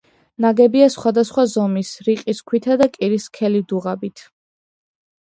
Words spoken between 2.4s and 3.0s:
ქვითა და